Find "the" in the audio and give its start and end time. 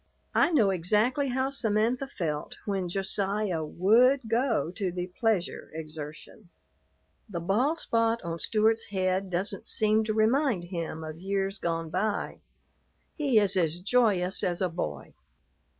4.91-5.11, 7.29-7.39, 8.37-8.39